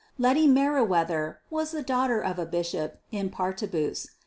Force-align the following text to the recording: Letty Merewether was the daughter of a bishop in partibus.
Letty 0.17 0.47
Merewether 0.47 1.35
was 1.51 1.69
the 1.69 1.83
daughter 1.83 2.21
of 2.21 2.39
a 2.39 2.45
bishop 2.47 2.99
in 3.11 3.29
partibus. 3.29 4.07